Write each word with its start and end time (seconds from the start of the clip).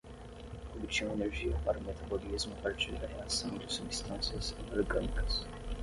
Obtinham 0.77 1.13
energia 1.13 1.55
para 1.63 1.77
o 1.77 1.83
metabolismo 1.83 2.53
a 2.55 2.61
partir 2.63 2.91
da 2.93 3.05
reação 3.05 3.51
de 3.59 3.71
substâncias 3.71 4.55
inorgânicas 4.65 5.45